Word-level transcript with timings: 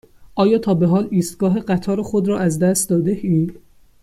آیا 0.35 0.57
تا 0.57 0.73
به 0.73 0.87
حال 0.87 1.07
ایستگاه 1.11 1.59
قطار 1.59 2.01
خود 2.01 2.27
را 2.27 2.39
از 2.39 2.59
دست 2.59 2.89
داده 2.89 3.11
ای؟ 3.23 3.49